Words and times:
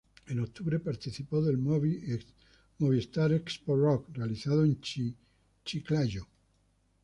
En 0.25 0.39
octubre 0.39 0.79
participó 0.79 1.43
del 1.43 1.59
"Movistar 1.59 3.31
Expo 3.33 3.75
Rock" 3.77 4.09
realizado 4.17 4.65
en 4.65 4.81
Chiclayo. 5.63 6.25